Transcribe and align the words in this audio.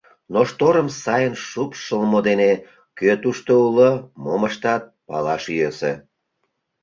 Но 0.33 0.39
шторым 0.49 0.87
сайын 1.03 1.33
шупшылмо 1.47 2.19
дене 2.27 2.51
кӧ 2.97 3.11
тушто 3.21 3.51
уло, 3.67 3.91
мом 4.23 4.41
ыштат— 4.49 4.83
палаш 5.07 5.43
йӧсӧ. 5.57 5.93